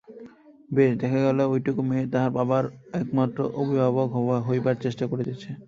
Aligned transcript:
বেশ 0.71 0.91
দেখা 1.01 1.19
গেল 1.25 1.39
ওইটুকু 1.53 1.81
মেয়ে 1.89 2.05
তাহার 2.13 2.31
বাবার 2.37 2.65
একমাত্র 2.93 3.39
অভিভাবক 3.61 4.09
হইবার 4.47 4.75
চেষ্টা 4.83 5.05
করিতেছে। 5.11 5.49